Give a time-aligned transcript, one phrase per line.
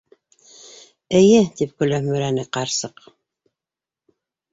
[1.19, 3.05] Эйе,- тип көлөмһөрәне ҡарсыҡ.